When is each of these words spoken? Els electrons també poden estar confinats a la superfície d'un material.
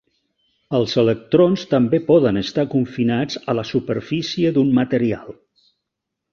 Els 0.77 0.95
electrons 1.01 1.65
també 1.73 1.99
poden 2.07 2.41
estar 2.41 2.65
confinats 2.73 3.39
a 3.53 3.57
la 3.61 3.69
superfície 3.75 4.55
d'un 4.59 4.75
material. 4.83 5.41